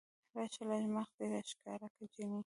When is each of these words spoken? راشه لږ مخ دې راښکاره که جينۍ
راشه 0.35 0.63
لږ 0.69 0.83
مخ 0.95 1.09
دې 1.17 1.25
راښکاره 1.33 1.87
که 1.95 2.03
جينۍ 2.13 2.39